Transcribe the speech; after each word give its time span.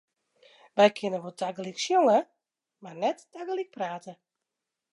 Wy 0.75 0.87
kinne 0.97 1.19
wol 1.21 1.35
tagelyk 1.39 1.79
sjonge, 1.85 2.19
mar 2.81 2.95
net 3.01 3.19
tagelyk 3.33 3.71
prate. 3.75 4.13